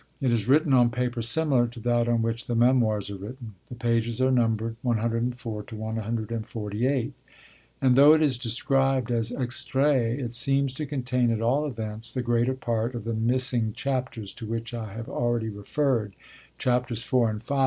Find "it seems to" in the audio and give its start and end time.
10.19-10.87